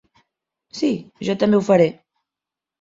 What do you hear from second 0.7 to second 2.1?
Sí, jo també ho faré.